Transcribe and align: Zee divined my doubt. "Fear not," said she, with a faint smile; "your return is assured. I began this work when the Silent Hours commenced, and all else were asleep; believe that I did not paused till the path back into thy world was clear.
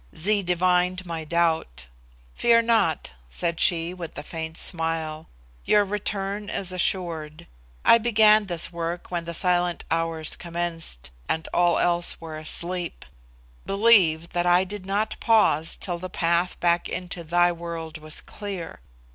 Zee 0.17 0.41
divined 0.41 1.05
my 1.05 1.23
doubt. 1.25 1.85
"Fear 2.33 2.63
not," 2.63 3.11
said 3.29 3.59
she, 3.59 3.93
with 3.93 4.17
a 4.17 4.23
faint 4.23 4.57
smile; 4.57 5.27
"your 5.63 5.83
return 5.85 6.49
is 6.49 6.71
assured. 6.71 7.45
I 7.85 7.99
began 7.99 8.47
this 8.47 8.73
work 8.73 9.11
when 9.11 9.25
the 9.25 9.35
Silent 9.35 9.85
Hours 9.91 10.35
commenced, 10.35 11.11
and 11.29 11.47
all 11.53 11.77
else 11.77 12.19
were 12.19 12.39
asleep; 12.39 13.05
believe 13.67 14.29
that 14.29 14.47
I 14.47 14.63
did 14.63 14.87
not 14.87 15.17
paused 15.19 15.81
till 15.81 15.99
the 15.99 16.09
path 16.09 16.59
back 16.59 16.89
into 16.89 17.23
thy 17.23 17.51
world 17.51 17.99
was 17.99 18.21
clear. 18.21 18.79